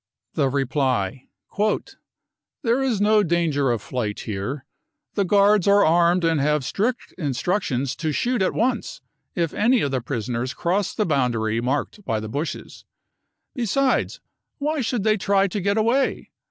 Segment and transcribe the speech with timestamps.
[0.33, 1.99] The reply: 44
[2.63, 4.65] There is no danger of flight here.
[5.13, 9.01] The guards are armed and have strict instructions to shoot at once
[9.35, 12.83] if any of the prisoners cross the boundary marked by the bushes.
[13.53, 14.19] Besides,
[14.57, 16.31] why should they try to get away